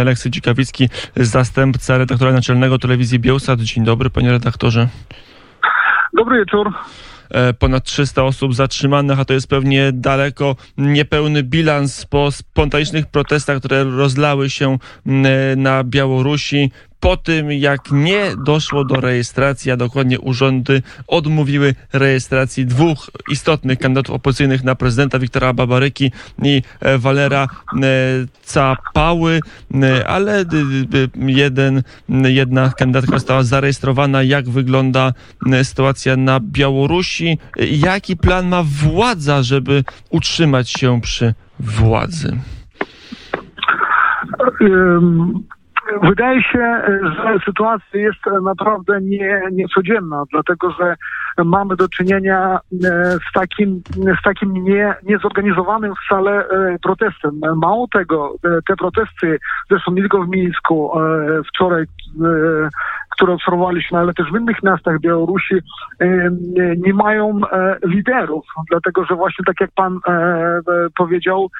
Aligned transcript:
Aleksy 0.00 0.30
Dzikawicki, 0.30 0.88
zastępca 1.16 1.98
redaktora 1.98 2.32
naczelnego 2.32 2.78
telewizji 2.78 3.18
Bielsat. 3.18 3.60
Dzień 3.60 3.84
dobry, 3.84 4.10
panie 4.10 4.30
redaktorze. 4.30 4.88
Dobry 6.12 6.38
wieczór. 6.38 6.72
E, 7.30 7.52
ponad 7.54 7.84
300 7.84 8.24
osób 8.24 8.54
zatrzymanych, 8.54 9.20
a 9.20 9.24
to 9.24 9.34
jest 9.34 9.48
pewnie 9.48 9.90
daleko 9.92 10.56
niepełny 10.78 11.42
bilans 11.42 12.06
po 12.06 12.30
spontanicznych 12.30 13.06
protestach, 13.06 13.58
które 13.58 13.84
rozlały 13.84 14.50
się 14.50 14.78
na 15.56 15.84
Białorusi 15.84 16.72
po 17.00 17.16
tym, 17.16 17.52
jak 17.52 17.80
nie 17.92 18.36
doszło 18.44 18.84
do 18.84 18.94
rejestracji, 18.94 19.70
a 19.70 19.76
dokładnie 19.76 20.20
urzędy 20.20 20.82
odmówiły 21.06 21.74
rejestracji 21.92 22.66
dwóch 22.66 23.10
istotnych 23.30 23.78
kandydatów 23.78 24.14
opozycyjnych 24.14 24.64
na 24.64 24.74
prezydenta, 24.74 25.18
Wiktora 25.18 25.52
Babaryki 25.52 26.12
i 26.42 26.62
e, 26.80 26.98
Walera 26.98 27.48
e, 27.82 27.86
Capały, 28.42 29.40
e, 29.82 30.08
ale 30.08 30.44
jeden, 31.16 31.82
jedna 32.08 32.72
kandydatka 32.78 33.12
została 33.12 33.42
zarejestrowana. 33.42 34.22
Jak 34.22 34.48
wygląda 34.48 35.12
sytuacja 35.62 36.16
na 36.16 36.40
Białorusi? 36.40 37.38
Jaki 37.70 38.16
plan 38.16 38.48
ma 38.48 38.62
władza, 38.62 39.42
żeby 39.42 39.84
utrzymać 40.10 40.70
się 40.70 41.00
przy 41.00 41.34
władzy? 41.60 42.38
Wydaje 46.02 46.42
się, 46.42 46.82
że 47.02 47.38
sytuacja 47.44 48.00
jest 48.00 48.20
naprawdę 48.42 49.00
nie, 49.00 49.42
niecodzienna, 49.52 50.24
dlatego 50.32 50.70
że 50.70 50.94
mamy 51.44 51.76
do 51.76 51.88
czynienia 51.88 52.60
e, 52.84 52.88
z 53.30 53.32
takim, 53.34 53.82
z 54.20 54.22
takim 54.24 54.54
nie, 54.54 54.94
niezorganizowanym 55.02 55.94
wcale 56.04 56.48
e, 56.48 56.78
protestem. 56.82 57.40
Mało 57.56 57.88
tego, 57.92 58.34
e, 58.44 58.48
te 58.68 58.76
protesty, 58.76 59.38
zresztą 59.70 59.92
nie 59.92 60.00
tylko 60.00 60.22
w 60.22 60.28
Mińsku, 60.28 60.92
wczoraj, 61.48 61.84
które 63.10 63.32
obserwowaliśmy, 63.32 63.98
ale 63.98 64.14
też 64.14 64.26
w 64.32 64.40
innych 64.40 64.62
miastach 64.62 65.00
Białorusi, 65.00 65.54
nie 66.86 66.94
mają 66.94 67.40
liderów, 67.84 68.44
dlatego 68.70 69.04
że 69.04 69.14
właśnie 69.14 69.44
tak 69.44 69.60
jak 69.60 69.70
pan 69.70 69.98
powiedział, 70.96 71.50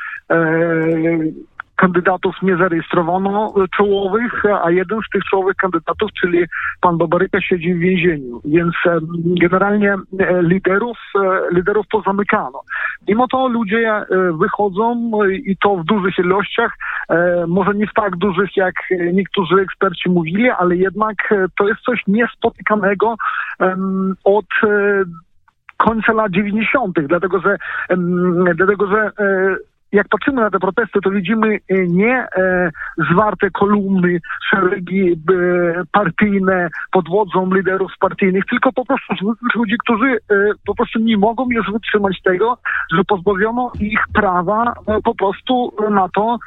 kandydatów 1.79 2.35
nie 2.43 2.57
zarejestrowano 2.57 3.55
czołowych, 3.77 4.45
a 4.65 4.71
jeden 4.71 4.99
z 5.09 5.11
tych 5.13 5.23
czołowych 5.31 5.57
kandydatów, 5.57 6.11
czyli 6.21 6.45
pan 6.81 6.99
Babaryka 6.99 7.41
siedzi 7.41 7.75
w 7.75 7.79
więzieniu. 7.79 8.41
Więc 8.45 8.75
generalnie 9.41 9.93
e, 9.93 10.43
liderów, 10.43 10.99
e, 11.15 11.55
liderów 11.55 11.87
pozamykano. 11.91 12.61
Mimo 13.09 13.29
to 13.29 13.49
ludzie 13.49 13.89
e, 13.89 14.07
wychodzą 14.33 15.11
i 15.27 15.57
to 15.57 15.77
w 15.77 15.85
dużych 15.85 16.19
ilościach, 16.19 16.73
może 17.49 17.75
nie 17.75 17.87
w 17.87 17.95
tak 17.95 18.17
dużych, 18.17 18.57
jak 18.57 18.75
niektórzy 19.13 19.55
eksperci 19.55 20.11
mówili, 20.11 20.51
ale 20.51 20.77
jednak 20.77 21.15
to 21.59 21.69
jest 21.69 21.81
coś 21.81 22.03
niespotykanego 22.07 23.15
od 24.25 24.47
końca 25.77 26.13
lat 26.13 26.33
90., 26.33 27.01
dlatego 27.01 27.41
że, 27.41 27.57
dlatego, 28.55 28.87
że 28.87 29.13
jak 29.93 30.09
patrzymy 30.09 30.41
na 30.41 30.51
te 30.51 30.59
protesty, 30.59 31.01
to 31.05 31.11
widzimy 31.11 31.59
e, 31.69 31.87
nie 31.87 32.15
e, 32.37 32.71
zwarte 33.13 33.51
kolumny, 33.51 34.21
szeregi 34.51 35.13
e, 35.13 35.17
partyjne 35.93 36.69
pod 36.91 37.09
wodzą 37.09 37.55
liderów 37.55 37.93
partyjnych, 38.01 38.45
tylko 38.51 38.73
po 38.73 38.85
prostu 38.85 39.15
ludzi, 39.55 39.75
którzy 39.85 40.19
po 40.67 40.75
prostu 40.75 40.99
nie 40.99 41.17
mogą 41.17 41.51
już 41.51 41.73
wytrzymać 41.73 42.23
tego, 42.25 42.59
że 42.97 43.05
pozbawiono 43.05 43.73
ich 43.81 44.01
prawa 44.15 44.75
po 45.05 45.15
prostu 45.15 45.73
na 45.91 46.09
to, 46.09 46.39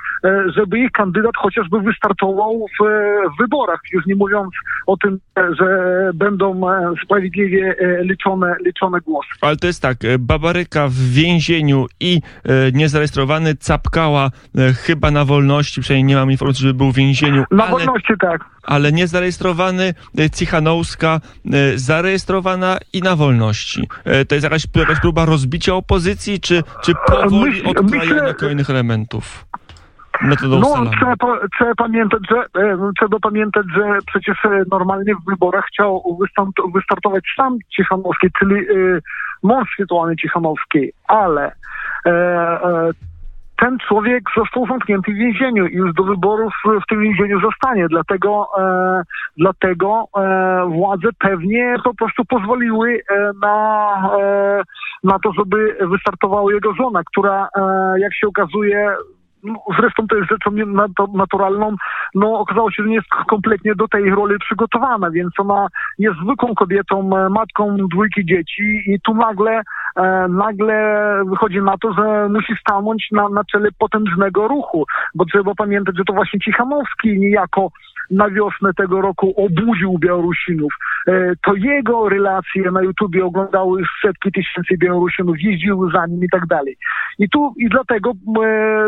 żeby 0.55 0.79
ich 0.79 0.91
kandydat 0.91 1.31
chociażby 1.37 1.79
wystartował 1.79 2.65
w, 2.79 2.83
wyborach, 3.39 3.79
już 3.93 4.05
nie 4.05 4.15
mówiąc 4.15 4.49
o 4.87 4.97
tym, 4.97 5.19
że 5.59 6.11
będą 6.13 6.61
sprawiedliwie 7.03 7.75
liczone, 8.01 8.55
liczone 8.65 8.99
głosy. 9.01 9.29
Ale 9.41 9.55
to 9.55 9.67
jest 9.67 9.81
tak, 9.81 9.97
Babaryka 10.19 10.87
w 10.87 10.93
więzieniu 10.93 11.85
i 11.99 12.21
niezarejestrowany 12.73 13.30
aresztowany, 13.31 13.55
Capkała 13.55 14.29
e, 14.57 14.73
chyba 14.73 15.11
na 15.11 15.25
wolności, 15.25 15.81
przynajmniej 15.81 16.15
nie 16.15 16.15
mam 16.15 16.31
informacji, 16.31 16.61
żeby 16.61 16.73
był 16.73 16.91
w 16.91 16.95
więzieniu. 16.95 17.43
Na 17.51 17.63
ale, 17.63 17.71
wolności, 17.71 18.13
tak. 18.19 18.45
Ale 18.63 18.91
niezarejestrowany, 18.91 19.93
e, 20.19 20.29
Cichanouska 20.29 21.19
e, 21.53 21.77
zarejestrowana 21.77 22.77
i 22.93 23.01
na 23.01 23.15
wolności. 23.15 23.87
To 24.27 24.35
jest 24.35 24.43
jakaś, 24.43 24.63
jakaś 24.75 24.99
próba 24.99 25.25
rozbicia 25.25 25.75
opozycji, 25.75 26.39
czy, 26.39 26.63
czy 26.83 26.93
powoli 27.07 27.51
Myśl, 27.51 27.67
odkrajania 27.67 28.13
myślę... 28.13 28.33
kolejnych 28.33 28.69
elementów? 28.69 29.45
No, 30.21 30.35
trzeba, 30.35 31.15
trzeba, 31.57 31.75
pamiętać, 31.77 32.19
że, 32.29 32.45
trzeba 32.99 33.19
pamiętać, 33.19 33.65
że 33.75 33.99
przecież 34.07 34.37
normalnie 34.71 35.15
w 35.15 35.29
wyborach 35.29 35.65
chciał 35.65 36.17
wystartować 36.75 37.23
sam 37.37 37.57
Cichanowski, 37.75 38.27
czyli 38.39 38.55
y, 38.55 39.01
mąż 39.43 39.69
wirtualny 39.79 40.15
Cichanowskiej, 40.15 40.93
ale 41.07 41.51
e, 42.05 42.09
e, 42.09 42.91
ten 43.61 43.77
człowiek 43.87 44.23
został 44.37 44.67
zamknięty 44.67 45.11
w 45.11 45.15
więzieniu 45.15 45.67
i 45.67 45.75
już 45.75 45.93
do 45.93 46.03
wyborów 46.03 46.53
w 46.83 46.89
tym 46.89 47.01
więzieniu 47.01 47.39
zostanie. 47.41 47.87
Dlatego, 47.87 48.47
e, 48.59 49.03
dlatego 49.37 50.05
e, 50.17 50.65
władze 50.69 51.09
pewnie 51.19 51.75
po 51.83 51.93
prostu 51.93 52.25
pozwoliły 52.25 53.01
e, 53.09 53.31
na, 53.41 53.87
e, 54.21 54.63
na 55.03 55.19
to, 55.19 55.33
żeby 55.33 55.77
wystartowała 55.91 56.53
jego 56.53 56.73
żona, 56.73 57.01
która, 57.03 57.47
e, 57.55 57.99
jak 57.99 58.15
się 58.15 58.27
okazuje, 58.27 58.95
no, 59.43 59.59
zresztą 59.79 60.07
to 60.07 60.15
jest 60.15 60.29
rzeczą 60.29 60.51
naturalną, 61.13 61.75
no 62.15 62.39
okazało 62.39 62.71
się, 62.71 62.83
że 62.83 62.89
nie 62.89 62.95
jest 62.95 63.07
kompletnie 63.29 63.75
do 63.75 63.87
tej 63.87 64.09
roli 64.09 64.39
przygotowana, 64.39 65.11
więc 65.11 65.29
ona 65.37 65.67
jest 65.99 66.17
zwykłą 66.23 66.55
kobietą, 66.55 67.17
e, 67.17 67.29
matką 67.29 67.77
dwójki 67.77 68.25
dzieci 68.25 68.83
i 68.87 68.99
tu 68.99 69.13
nagle, 69.13 69.61
e, 69.95 70.27
nagle 70.29 70.75
wychodzi 71.25 71.61
na 71.61 71.77
to, 71.77 71.93
że 71.93 72.29
musi 72.29 72.53
stanąć 72.61 73.07
na, 73.11 73.29
na 73.29 73.43
czele 73.43 73.69
potężnego 73.79 74.47
ruchu, 74.47 74.85
bo 75.15 75.25
trzeba 75.25 75.55
pamiętać, 75.55 75.97
że 75.97 76.03
to 76.03 76.13
właśnie 76.13 76.39
Cichanowski 76.39 77.19
niejako 77.19 77.69
na 78.11 78.29
wiosnę 78.29 78.73
tego 78.73 79.01
roku 79.01 79.33
obudził 79.45 79.97
Białorusinów. 79.99 80.73
E, 81.07 81.33
to 81.43 81.55
jego 81.55 82.09
relacje 82.09 82.71
na 82.71 82.81
YouTubie 82.81 83.25
oglądały 83.25 83.83
setki 84.01 84.31
tysięcy 84.31 84.77
Białorusinów, 84.77 85.41
jeździły 85.41 85.91
za 85.91 86.05
nim 86.05 86.23
i 86.23 86.29
tak 86.29 86.45
dalej. 86.45 86.77
I 87.19 87.29
tu 87.29 87.53
i 87.57 87.69
dlatego 87.69 88.11
e, 88.11 88.87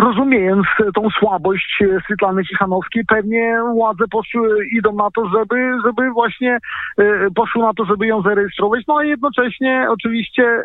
rozumiejąc 0.00 0.66
tą 0.94 1.10
słabość 1.10 1.82
Switlany 2.06 2.44
Cichanowskiej, 2.44 3.04
pewnie 3.04 3.58
władze 3.72 4.04
poszły, 4.10 4.66
idą 4.66 4.92
na 4.92 5.10
to, 5.10 5.28
żeby, 5.28 5.72
żeby 5.84 6.10
właśnie 6.10 6.58
e, 6.98 7.30
poszły 7.34 7.62
na 7.62 7.74
to, 7.74 7.84
żeby 7.84 8.06
ją 8.06 8.22
zarejestrować, 8.22 8.84
no 8.88 8.96
a 8.98 9.04
jednocześnie 9.04 9.86
oczywiście 9.90 10.44
e, 10.44 10.64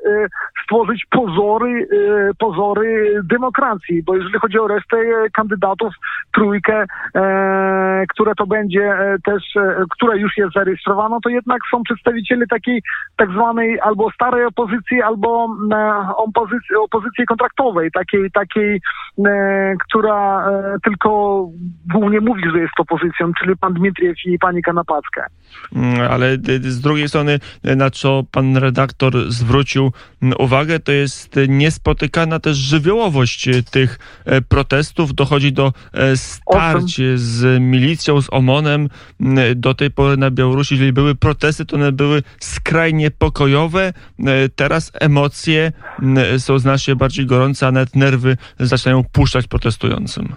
stworzyć 0.63 1.06
pozory, 1.09 1.88
e, 1.91 2.34
pozory 2.34 3.22
demokracji, 3.24 4.03
bo 4.03 4.16
jeżeli 4.16 4.40
chodzi 4.40 4.59
o 4.59 4.68
resztę 4.68 4.97
kandydatów, 5.34 5.94
trójkę, 6.34 6.85
które 8.09 8.35
to 8.35 8.47
będzie 8.47 8.97
też, 9.25 9.44
która 9.90 10.16
już 10.16 10.38
jest 10.38 10.53
zarejestrowana, 10.53 11.18
to 11.24 11.29
jednak 11.29 11.59
są 11.72 11.84
przedstawiciele 11.84 12.47
takiej 12.47 12.81
tak 13.16 13.29
zwanej 13.31 13.79
albo 13.79 14.12
starej 14.12 14.46
opozycji, 14.46 15.02
albo 15.02 15.47
opozycji, 16.18 16.75
opozycji 16.75 17.25
kontraktowej, 17.25 17.91
takiej, 17.91 18.31
takiej 18.31 18.81
E, 18.86 18.86
która 19.89 20.49
e, 20.49 20.77
tylko 20.83 21.41
głównie 21.93 22.21
mówi, 22.21 22.41
że 22.53 22.59
jest 22.59 22.79
opozycją, 22.79 23.31
czyli 23.39 23.57
pan 23.57 23.73
Dmitriew 23.73 24.17
i 24.25 24.39
pani 24.39 24.61
Kanapacka. 24.61 25.25
Mm, 25.75 26.11
ale 26.11 26.37
z 26.61 26.81
drugiej 26.81 27.09
strony, 27.09 27.39
na 27.63 27.89
co 27.89 28.23
pan 28.31 28.57
redaktor 28.57 29.31
zwrócił 29.31 29.91
uwagę, 30.39 30.79
to 30.79 30.91
jest 30.91 31.35
niespotykana 31.47 32.39
też 32.39 32.57
żywiołowość 32.57 33.49
tych 33.71 33.99
e, 34.25 34.41
protestów. 34.41 35.13
Dochodzi 35.13 35.53
do 35.53 35.73
starć 36.15 37.01
z 37.15 37.61
milicją, 37.61 38.22
z 38.22 38.28
OMON-em. 38.31 38.90
Do 39.55 39.73
tej 39.73 39.91
pory 39.91 40.17
na 40.17 40.31
Białorusi, 40.31 40.73
jeżeli 40.73 40.93
były 40.93 41.16
protesty, 41.16 41.66
to 41.66 41.75
one 41.75 41.91
były 41.91 42.23
skrajnie 42.40 43.11
pokojowe. 43.11 43.93
Teraz 44.55 44.91
emocje 44.93 45.72
są 46.37 46.59
znacznie 46.59 46.95
bardziej 46.95 47.25
gorące, 47.25 47.67
a 47.67 47.72
nawet 47.72 47.95
nerwy 47.95 48.37
zaczynają 48.59 48.77
puszczać 49.14 49.47
protestującym. 49.47 50.35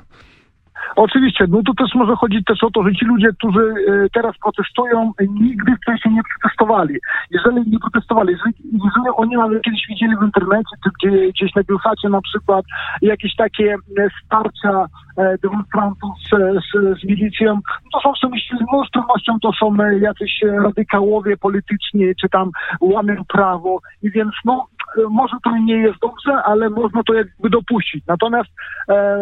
Oczywiście, 0.96 1.44
no 1.48 1.62
to 1.62 1.74
też 1.74 1.94
może 1.94 2.16
chodzić 2.16 2.44
też 2.44 2.64
o 2.64 2.70
to, 2.70 2.82
że 2.82 2.92
ci 2.92 3.04
ludzie, 3.04 3.28
którzy 3.38 3.60
e, 3.60 4.08
teraz 4.12 4.38
protestują, 4.42 5.12
nigdy 5.20 5.72
wcześniej 5.76 6.14
nie 6.14 6.20
protestowali. 6.22 6.94
Jeżeli 7.30 7.70
nie 7.70 7.78
protestowali, 7.78 8.32
jeżeli, 8.32 8.54
jeżeli 8.72 9.08
oni 9.16 9.36
nawet 9.36 9.62
kiedyś 9.62 9.86
widzieli 9.88 10.16
w 10.16 10.24
internecie, 10.24 10.76
gdzie, 10.98 11.28
gdzieś 11.28 11.54
na 11.54 11.62
Bielsacie 11.62 12.08
na 12.08 12.20
przykład 12.20 12.64
jakieś 13.02 13.36
takie 13.36 13.74
e, 13.74 14.08
starcia 14.24 14.86
e, 15.16 15.38
demonstrantów 15.38 16.10
z, 16.26 16.30
z, 16.64 17.00
z 17.00 17.04
milicją, 17.04 17.54
no 17.54 17.90
to 17.92 18.00
są 18.00 18.10
oczywiście 18.10 18.56
z 18.56 18.90
pewnością 18.92 19.38
to 19.42 19.52
są 19.52 19.76
jacyś 20.00 20.40
radykałowie 20.62 21.36
polityczni, 21.36 22.04
czy 22.20 22.28
tam 22.28 22.50
łamią 22.80 23.24
prawo 23.28 23.80
i 24.02 24.10
więc 24.10 24.32
no 24.44 24.66
może 25.10 25.36
to 25.44 25.56
nie 25.56 25.78
jest 25.78 25.98
dobrze, 26.00 26.42
ale 26.44 26.70
można 26.70 27.02
to 27.02 27.14
jakby 27.14 27.50
dopuścić. 27.50 28.06
Natomiast 28.06 28.50
e, 28.88 29.18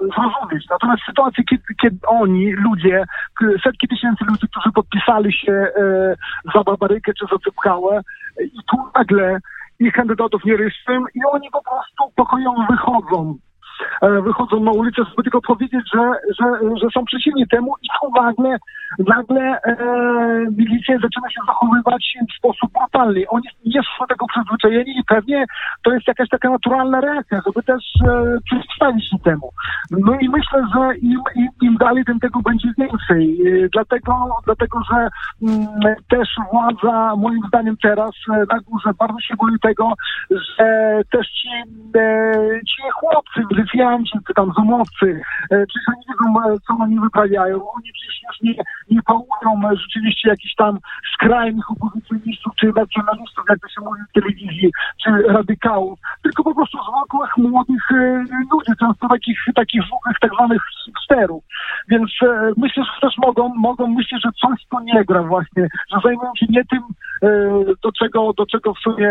zrozumieć. 0.00 0.68
Natomiast 0.70 1.02
w 1.02 1.06
sytuacji, 1.06 1.44
kiedy, 1.44 1.62
kiedy 1.82 1.96
oni, 2.06 2.52
ludzie, 2.52 3.04
setki 3.64 3.88
tysięcy 3.88 4.24
ludzi, 4.24 4.48
którzy 4.50 4.72
podpisali 4.74 5.32
się 5.32 5.52
e, 5.52 5.70
za 6.54 6.62
Barbarykę 6.62 7.12
czy 7.14 7.26
za 7.32 7.38
Cypkałę 7.38 8.00
i 8.40 8.58
tu 8.70 8.76
nagle 8.94 9.38
ich 9.78 9.92
kandydatów 9.92 10.44
nie 10.44 10.56
ryszczym 10.56 11.04
i 11.14 11.20
oni 11.32 11.50
po 11.50 11.62
prostu 11.62 12.12
pokojowo 12.16 12.66
wychodzą 12.70 13.38
E, 14.02 14.22
wychodzą 14.22 14.60
na 14.60 14.70
ulicę, 14.70 15.02
żeby 15.10 15.22
tylko 15.22 15.40
powiedzieć, 15.40 15.80
że, 15.94 16.00
że, 16.40 16.76
że 16.82 16.86
są 16.94 17.04
przeciwni 17.04 17.48
temu 17.48 17.74
i 17.82 17.88
tu 18.00 18.22
nagle, 18.22 18.58
nagle 18.98 19.60
e, 19.62 19.76
milicja 20.56 20.98
zaczyna 20.98 21.30
się 21.30 21.40
zachowywać 21.46 22.16
w 22.30 22.36
sposób 22.36 22.70
brutalny. 22.72 23.24
Oni 23.28 23.48
nie 23.64 23.80
są 23.82 24.06
tego 24.06 24.26
przyzwyczajeni 24.26 24.98
i 24.98 25.04
pewnie 25.08 25.44
to 25.82 25.92
jest 25.92 26.08
jakaś 26.08 26.28
taka 26.28 26.50
naturalna 26.50 27.00
reakcja, 27.00 27.40
żeby 27.46 27.62
też 27.62 27.82
e, 28.04 28.38
przeciwstawić 28.44 29.10
się 29.10 29.18
temu. 29.24 29.50
No 29.90 30.12
i 30.20 30.28
myślę, 30.28 30.66
że 30.74 30.96
im, 30.96 31.20
im, 31.34 31.48
im 31.62 31.76
dalej, 31.76 32.04
tym 32.04 32.20
tego 32.20 32.40
będzie 32.40 32.68
więcej. 32.78 33.38
E, 33.46 33.68
dlatego, 33.68 34.28
dlatego 34.44 34.80
że 34.92 34.96
m, 34.96 35.08
mm, 35.42 35.94
też 36.08 36.28
władza, 36.52 37.16
moim 37.16 37.40
zdaniem 37.48 37.76
teraz 37.82 38.10
e, 38.30 38.38
na 38.38 38.60
górze 38.60 38.90
bardzo 38.98 39.20
się 39.20 39.34
boi 39.36 39.58
tego, 39.62 39.92
że 40.30 40.66
też 41.12 41.26
ci, 41.28 41.48
e, 41.96 42.60
ci 42.60 42.82
chłopcy, 42.94 43.40
policjanci, 43.48 44.18
czy 44.26 44.34
tam 44.34 44.52
zumowcy, 44.58 45.20
e, 45.50 45.66
przecież 45.66 45.88
oni 45.88 46.04
wiedzą, 46.08 46.54
e, 46.54 46.58
co 46.66 46.74
oni 46.84 47.00
wyprawiają. 47.00 47.56
Oni 47.56 47.92
przecież 47.92 48.40
nie, 48.42 48.54
nie 48.90 49.02
pałują 49.02 49.70
e, 49.70 49.76
rzeczywiście 49.76 50.28
jakichś 50.28 50.54
tam 50.54 50.78
skrajnych 51.14 51.70
opozycjonistów, 51.70 52.52
czy 52.60 52.66
nacjonalistów, 52.66 53.44
jak 53.48 53.58
to 53.60 53.68
się 53.68 53.80
mówi 53.80 54.00
w 54.10 54.12
telewizji, 54.12 54.70
czy 55.04 55.10
radykałów, 55.28 55.98
tylko 56.22 56.44
po 56.44 56.54
prostu 56.54 56.78
zwykłych, 56.78 57.36
młodych 57.36 57.90
ludzi, 58.52 58.72
często 58.80 59.08
takich, 59.08 59.38
takich 59.54 59.82
zwykłych 59.82 60.16
tak 60.20 60.30
zwanych 60.34 60.62
sterów. 61.04 61.44
Więc 61.88 62.10
myślę, 62.56 62.84
że 62.84 63.00
też 63.00 63.14
mogą, 63.18 63.54
mogą 63.54 63.86
myśleć, 63.86 64.22
że 64.22 64.30
coś 64.40 64.66
tu 64.70 64.80
nie 64.80 65.04
gra 65.04 65.22
właśnie, 65.22 65.68
że 65.92 65.98
zajmują 66.04 66.30
się 66.36 66.46
nie 66.48 66.64
tym, 66.64 66.82
do 67.82 67.92
czego, 67.92 68.32
do 68.32 68.46
czego 68.46 68.74
w 68.74 68.78
sumie 68.78 69.08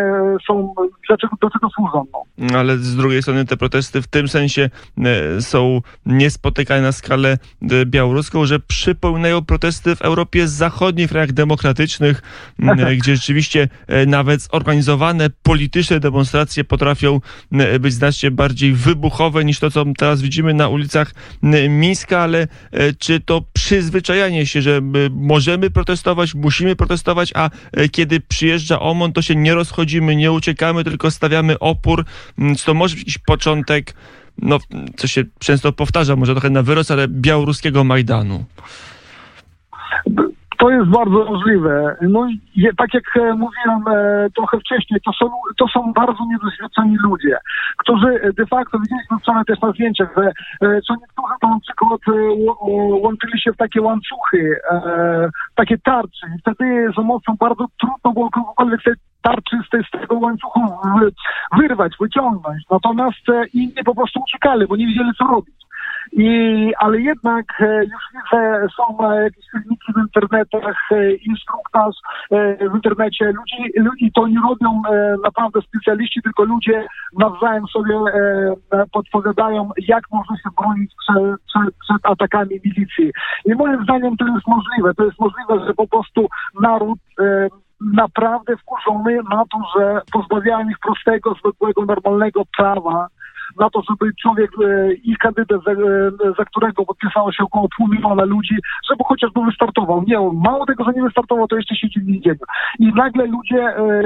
są, 0.47 0.73
dlaczego, 1.07 1.37
do 1.41 1.49
czego 1.49 1.69
służą. 1.69 2.05
No. 2.37 2.59
Ale 2.59 2.77
z 2.77 2.95
drugiej 2.95 3.21
strony 3.21 3.45
te 3.45 3.57
protesty 3.57 4.01
w 4.01 4.07
tym 4.07 4.27
sensie 4.27 4.69
E, 5.05 5.41
są 5.41 5.81
niespotykane 6.05 6.81
na 6.81 6.91
skalę 6.91 7.37
e, 7.61 7.85
białoruską, 7.85 8.45
że 8.45 8.59
przypominają 8.59 9.41
protesty 9.41 9.64
w 9.95 10.01
Europie 10.01 10.47
Zachodniej, 10.47 11.07
w 11.07 11.09
krajach 11.09 11.31
demokratycznych, 11.31 12.21
gdzie 12.97 13.15
rzeczywiście 13.15 13.67
e, 13.87 14.05
nawet 14.05 14.41
zorganizowane 14.41 15.29
polityczne 15.43 15.99
demonstracje 15.99 16.63
potrafią 16.63 17.21
być 17.79 17.93
znacznie 17.93 18.31
bardziej 18.31 18.73
wybuchowe 18.73 19.45
niż 19.45 19.59
to, 19.59 19.71
co 19.71 19.85
teraz 19.97 20.21
widzimy 20.21 20.53
na 20.53 20.67
ulicach 20.67 21.13
Mińska, 21.69 22.19
ale 22.19 22.47
czy 22.99 23.19
to 23.19 23.43
przyzwyczajanie 23.53 24.45
się, 24.45 24.61
że 24.61 24.81
możemy 25.11 25.69
protestować, 25.69 26.35
musimy 26.35 26.75
protestować, 26.75 27.31
a 27.35 27.49
kiedy 27.91 28.19
przyjeżdża 28.19 28.79
OMON, 28.79 29.13
to 29.13 29.21
się 29.21 29.35
nie 29.35 29.53
rozchodzimy, 29.53 30.15
nie 30.15 30.31
uciekamy, 30.31 30.83
tylko 30.83 31.11
stawiamy 31.11 31.59
opór, 31.59 32.05
to 32.65 32.73
może 32.73 32.95
być 32.95 33.01
jakiś 33.01 33.17
początek 33.17 33.93
no, 34.41 34.59
co 34.97 35.07
się 35.07 35.23
często 35.39 35.73
powtarza, 35.73 36.15
może 36.15 36.33
trochę 36.33 36.49
na 36.49 36.63
wyrost, 36.63 36.91
ale 36.91 37.07
białoruskiego 37.07 37.83
Majdanu. 37.83 38.45
To 40.65 40.71
jest 40.71 40.89
bardzo 40.89 41.25
możliwe. 41.25 41.95
No 42.01 42.29
i 42.29 42.41
tak 42.77 42.93
jak 42.93 43.03
e, 43.17 43.33
mówiłem 43.33 43.83
e, 43.87 44.27
trochę 44.35 44.59
wcześniej, 44.59 44.99
to 45.05 45.13
są, 45.13 45.25
to 45.57 45.67
są 45.67 45.93
bardzo 45.93 46.25
niedoświadczeni 46.31 46.97
ludzie, 47.03 47.37
którzy 47.77 48.33
de 48.37 48.45
facto, 48.45 48.79
widzieliśmy 48.79 49.17
wczoraj 49.19 49.45
też 49.45 49.61
na 49.61 49.71
zdjęciach, 49.71 50.09
że 50.17 50.23
e, 50.25 50.81
co 50.81 50.93
niektórzy 50.93 51.33
to 51.41 51.47
na 51.47 51.59
przykład 51.59 52.01
łączyli 53.03 53.41
się 53.41 53.51
w 53.53 53.57
takie 53.57 53.81
łańcuchy, 53.81 54.55
takie 55.55 55.77
tarcze 55.77 56.27
i 56.35 56.39
wtedy 56.39 56.87
za 56.97 57.01
mocą 57.01 57.35
bardzo 57.39 57.65
trudno 57.79 58.13
było 58.13 58.29
kogokolwiek 58.29 58.81
tarczy 59.21 59.57
z, 59.67 59.69
tej, 59.69 59.83
z 59.83 59.91
tego 59.91 60.15
łańcuchu 60.15 60.61
wyrwać, 61.57 61.93
wyciągnąć. 61.99 62.63
Natomiast 62.71 63.25
inni 63.53 63.83
po 63.85 63.95
prostu 63.95 64.19
uciekali, 64.19 64.67
bo 64.67 64.75
nie 64.75 64.87
wiedzieli 64.87 65.11
co 65.17 65.25
robić. 65.25 65.64
I, 66.15 66.71
ale 66.79 67.01
jednak 67.01 67.45
e, 67.59 67.83
już 67.83 68.03
widzę, 68.13 68.67
są 68.77 69.11
e, 69.11 69.23
jakieś 69.23 69.45
filmiki 69.51 69.93
w 69.93 69.97
internetach, 69.97 70.77
e, 70.91 71.13
instruktaż 71.13 71.95
w 72.71 72.75
internecie. 72.75 73.25
Ludzi, 73.25 73.71
ludzi 73.75 74.11
to 74.15 74.27
nie 74.27 74.39
robią 74.49 74.81
naprawdę 75.23 75.61
specjaliści, 75.61 76.21
tylko 76.21 76.43
ludzie 76.43 76.85
nawzajem 77.17 77.67
sobie 77.67 77.99
podpowiadają, 78.91 79.69
jak 79.87 80.03
można 80.11 80.35
się 80.37 80.49
bronić 80.61 80.91
przed, 80.99 81.41
przed, 81.47 81.75
przed 81.75 82.11
atakami 82.11 82.59
milicji. 82.65 83.11
I 83.45 83.55
moim 83.55 83.83
zdaniem 83.83 84.17
to 84.17 84.25
jest 84.25 84.47
możliwe. 84.47 84.93
To 84.93 85.05
jest 85.05 85.19
możliwe, 85.19 85.65
że 85.67 85.73
po 85.73 85.87
prostu 85.87 86.27
naród 86.61 86.99
naprawdę 87.81 88.57
wkurzony 88.57 89.17
na 89.31 89.43
to, 89.51 89.79
że 89.79 90.01
pozbawiają 90.13 90.69
ich 90.69 90.79
prostego, 90.79 91.33
zwykłego, 91.33 91.85
normalnego 91.85 92.41
prawa 92.57 93.07
na 93.59 93.69
to, 93.69 93.81
żeby 93.89 94.11
człowiek 94.21 94.51
e, 94.65 94.93
i 94.93 95.15
kandydat, 95.15 95.63
za, 95.65 95.71
e, 95.71 95.75
za 96.37 96.45
którego 96.45 96.85
podpisało 96.85 97.31
się 97.31 97.43
około 97.43 97.67
pół 97.77 97.87
miliona 97.87 98.23
ludzi, 98.23 98.55
żeby 98.89 99.03
chociażby 99.03 99.41
wystartował. 99.45 100.03
Nie, 100.07 100.19
mało 100.33 100.65
tego, 100.65 100.83
że 100.83 100.91
nie 100.91 101.03
wystartował, 101.03 101.47
to 101.47 101.55
jeszcze 101.55 101.75
siedzi 101.75 101.99
w 101.99 102.05
więzieniu. 102.05 102.45
I 102.79 102.93
nagle 102.93 103.25
ludzie 103.25 103.61
e, 103.61 104.01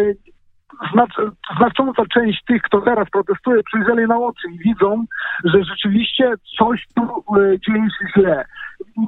znacz, 0.93 1.13
znacząca 1.57 2.03
część 2.05 2.43
tych, 2.45 2.61
kto 2.61 2.81
teraz 2.81 3.09
protestuje, 3.09 3.63
przyjrzeli 3.63 4.07
na 4.07 4.17
oczy 4.17 4.47
i 4.51 4.57
widzą, 4.57 5.05
że 5.43 5.63
rzeczywiście 5.63 6.33
coś 6.57 6.85
tu 6.95 7.23
dzieje 7.67 7.87
się 7.99 8.21
źle. 8.21 8.45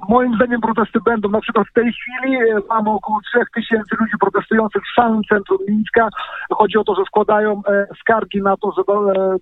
Moim 0.10 0.36
zdaniem 0.36 0.62
protesty 0.62 1.00
będą. 1.06 1.30
Na 1.30 1.42
przykład 1.42 1.68
w 1.68 1.74
tej 1.74 1.94
chwili 1.94 2.36
e, 2.36 2.60
mamy 2.70 2.90
około 2.90 3.20
3000 3.22 3.96
ludzi 4.00 4.14
protestujących 4.20 4.82
w 4.84 4.96
samym 4.96 5.24
centrum 5.24 5.58
Mińska. 5.68 6.10
Chodzi 6.52 6.78
o 6.78 6.84
to, 6.84 6.96
że 6.96 7.02
składają 7.06 7.62
e, 7.68 7.88
skargi 8.00 8.42
na 8.42 8.58
to, 8.58 8.72
że, 8.72 8.82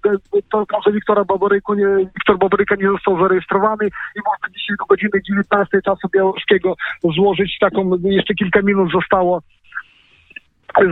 e, 0.09 0.41
to, 0.49 0.65
że 0.85 0.91
Wiktora 0.91 1.25
Baboryku 1.25 1.73
nie, 1.73 1.87
Wiktor 1.97 2.37
Baboryka 2.37 2.75
nie 2.75 2.87
został 2.87 3.21
zarejestrowany 3.21 3.87
i 3.87 4.19
można 4.25 4.49
dzisiaj 4.53 4.75
do 4.79 4.85
godziny 4.85 5.21
19 5.29 5.81
czasu 5.81 6.07
białoruskiego 6.13 6.75
złożyć 7.15 7.57
taką, 7.59 7.91
jeszcze 8.03 8.33
kilka 8.33 8.61
minut 8.61 8.91
zostało 8.91 9.41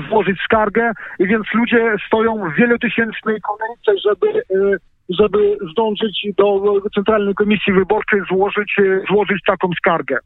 złożyć 0.09 0.39
skargę, 0.41 0.91
i 1.19 1.27
więc 1.27 1.47
ludzie 1.53 1.95
stoją 2.07 2.49
w 2.49 2.55
wielotysięcznej 2.55 3.37
kolejce, 3.41 4.09
żeby 4.09 4.27
e, 4.39 4.77
żeby 5.09 5.57
zdążyć 5.71 6.27
do 6.37 6.61
Centralnej 6.95 7.35
Komisji 7.35 7.73
Wyborczej 7.73 8.19
złożyć, 8.29 8.75
e, 8.79 9.01
złożyć 9.11 9.37
taką 9.47 9.69
skargę. 9.77 10.17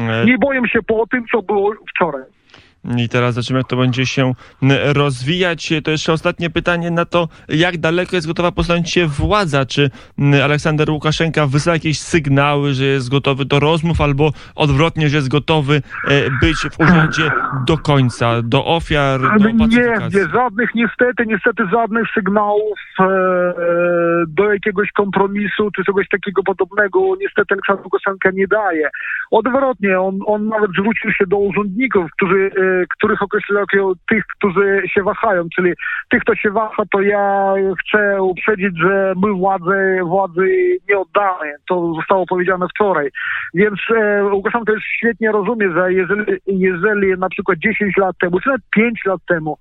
E. 0.00 0.24
Nie 0.24 0.38
boję 0.38 0.68
się 0.68 0.82
po 0.82 1.06
tym, 1.06 1.24
co 1.32 1.42
było 1.42 1.74
wczoraj. 1.90 2.22
I 2.96 3.08
teraz 3.08 3.34
zobaczymy, 3.34 3.58
jak 3.58 3.68
to 3.68 3.76
będzie 3.76 4.06
się 4.06 4.32
rozwijać. 4.92 5.72
To 5.84 5.90
jeszcze 5.90 6.12
ostatnie 6.12 6.50
pytanie 6.50 6.90
na 6.90 7.04
to, 7.04 7.28
jak 7.48 7.78
daleko 7.78 8.16
jest 8.16 8.26
gotowa 8.26 8.52
posunąć 8.52 8.90
się 8.90 9.06
władza. 9.06 9.66
Czy 9.66 9.90
Aleksander 10.44 10.90
Łukaszenka 10.90 11.46
wysyła 11.46 11.74
jakieś 11.74 11.98
sygnały, 11.98 12.74
że 12.74 12.84
jest 12.84 13.10
gotowy 13.10 13.44
do 13.44 13.60
rozmów, 13.60 14.00
albo 14.00 14.30
odwrotnie, 14.54 15.08
że 15.08 15.16
jest 15.16 15.28
gotowy 15.28 15.82
e, 16.08 16.30
być 16.40 16.56
w 16.56 16.80
urzędzie 16.80 17.30
do 17.66 17.78
końca, 17.78 18.42
do 18.42 18.64
ofiar, 18.66 19.20
do? 19.20 19.50
Nie, 19.50 19.66
nie, 19.66 20.28
żadnych, 20.32 20.74
niestety, 20.74 21.26
niestety 21.26 21.62
żadnych 21.72 22.06
sygnałów 22.14 22.78
e, 23.00 23.04
do 24.28 24.52
jakiegoś 24.52 24.92
kompromisu, 24.92 25.70
czy 25.76 25.84
czegoś 25.84 26.08
takiego 26.08 26.42
podobnego. 26.42 27.00
Niestety 27.20 27.54
Aleksander 27.54 27.84
Łukaszenka 27.84 28.30
nie 28.30 28.46
daje. 28.46 28.90
Odwrotnie, 29.30 30.00
on, 30.00 30.18
on 30.26 30.48
nawet 30.48 30.70
zwrócił 30.70 31.12
się 31.12 31.26
do 31.26 31.36
urzędników, 31.38 32.10
którzy 32.16 32.50
e, 32.56 32.73
których 32.96 33.22
określa 33.22 33.60
jako 33.60 33.92
tych, 34.08 34.24
którzy 34.38 34.82
się 34.94 35.02
wahają, 35.02 35.42
czyli 35.56 35.72
tych, 36.10 36.22
kto 36.22 36.34
się 36.34 36.50
waha, 36.50 36.82
to 36.92 37.00
ja 37.00 37.54
chcę 37.80 38.22
uprzedzić, 38.22 38.78
że 38.78 39.12
my 39.22 39.32
władzy, 39.32 40.00
władzy 40.04 40.48
nie 40.88 40.98
oddamy. 40.98 41.54
To 41.68 41.94
zostało 41.94 42.26
powiedziane 42.26 42.66
wczoraj. 42.68 43.10
Więc 43.54 43.80
e, 43.96 44.24
Łukaszenko 44.24 44.72
też 44.72 44.82
świetnie 44.98 45.32
rozumie, 45.32 45.70
że 45.74 45.92
jeżeli, 45.92 46.38
jeżeli 46.46 47.18
na 47.18 47.28
przykład 47.28 47.58
10 47.58 47.96
lat 47.96 48.16
temu, 48.20 48.40
czy 48.40 48.48
nawet 48.48 48.62
5 48.70 49.04
lat 49.04 49.20
temu 49.28 49.58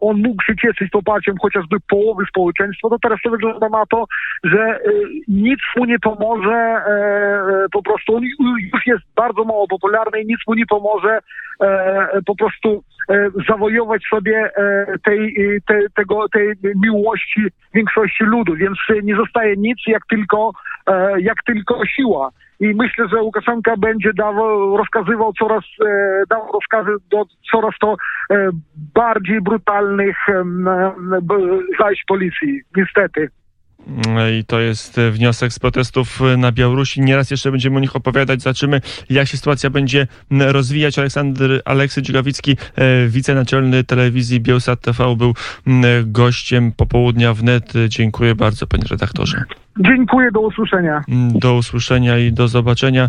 on 0.00 0.22
mógł 0.22 0.42
się 0.42 0.56
cieszyć 0.56 0.90
poparciem 0.90 1.34
chociażby 1.42 1.76
połowy 1.88 2.24
społeczeństwa, 2.28 2.88
to 2.88 2.98
teraz 2.98 3.18
to 3.24 3.30
wygląda 3.30 3.68
na 3.68 3.86
to, 3.86 4.04
że 4.44 4.60
e, 4.60 4.80
nic 5.28 5.60
mu 5.76 5.84
nie 5.84 5.98
pomoże, 5.98 6.56
e, 6.56 7.66
po 7.72 7.82
prostu 7.82 8.16
on 8.16 8.22
już 8.74 8.86
jest 8.86 9.02
bardzo 9.16 9.44
mało 9.44 9.68
popularny 9.68 10.20
i 10.20 10.26
nic 10.26 10.40
mu 10.46 10.54
nie 10.54 10.66
pomoże 10.66 11.18
po 12.26 12.36
prostu 12.36 12.82
zawojować 13.48 14.02
sobie 14.10 14.50
tej, 15.04 15.34
te, 15.66 15.80
tego, 15.94 16.28
tej 16.28 16.52
miłości 16.84 17.40
większości 17.74 18.24
ludu, 18.24 18.54
więc 18.54 18.78
nie 19.02 19.16
zostaje 19.16 19.56
nic 19.56 19.78
jak 19.86 20.02
tylko, 20.08 20.52
jak 21.18 21.42
tylko 21.46 21.86
siła. 21.86 22.30
I 22.60 22.74
myślę, 22.74 23.08
że 23.08 23.22
Łukaszenka 23.22 23.76
będzie 23.76 24.12
dawał, 24.12 24.76
rozkazywał 24.76 25.32
coraz, 25.32 25.64
dawał 26.30 26.52
rozkazy 26.52 26.90
do 27.10 27.24
coraz 27.50 27.74
to 27.80 27.96
bardziej 28.94 29.40
brutalnych 29.40 30.16
zajść 31.78 32.04
policji, 32.08 32.60
niestety. 32.76 33.28
I 34.40 34.44
to 34.44 34.60
jest 34.60 35.00
wniosek 35.10 35.52
z 35.52 35.58
protestów 35.58 36.20
na 36.38 36.52
Białorusi. 36.52 37.00
Nieraz 37.00 37.30
jeszcze 37.30 37.50
będziemy 37.50 37.76
o 37.76 37.80
nich 37.80 37.96
opowiadać. 37.96 38.42
Zobaczymy, 38.42 38.80
jak 39.10 39.28
się 39.28 39.36
sytuacja 39.36 39.70
będzie 39.70 40.06
rozwijać. 40.30 40.98
Aleksander 40.98 41.62
Aleksy 41.64 42.02
Dzigawicki, 42.02 42.56
e, 42.76 43.08
wicenaczelny 43.08 43.84
telewizji 43.84 44.40
Bielsat 44.40 44.80
TV, 44.80 45.16
był 45.16 45.34
gościem 46.04 46.72
popołudnia 46.72 47.34
wnet. 47.34 47.72
Dziękuję 47.88 48.34
bardzo, 48.34 48.66
panie 48.66 48.84
redaktorze. 48.90 49.44
Dziękuję, 49.78 50.30
do 50.32 50.40
usłyszenia. 50.40 51.04
Do 51.34 51.54
usłyszenia 51.54 52.18
i 52.18 52.32
do 52.32 52.48
zobaczenia. 52.48 52.90